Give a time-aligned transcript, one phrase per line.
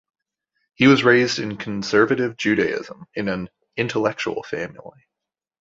[0.73, 5.05] He was raised in Conservative Judaism, in an "intellectual family".